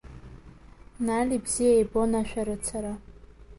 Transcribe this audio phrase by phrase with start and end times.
[1.07, 2.93] Нали бзиа ибон ашәарыцара.